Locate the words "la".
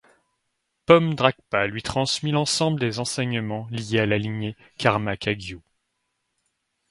4.07-4.17